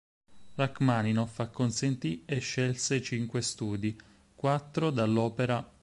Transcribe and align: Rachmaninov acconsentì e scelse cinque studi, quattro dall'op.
Rachmaninov 0.55 1.29
acconsentì 1.41 2.23
e 2.25 2.39
scelse 2.39 3.03
cinque 3.03 3.43
studi, 3.43 3.95
quattro 4.35 4.89
dall'op. 4.89 5.65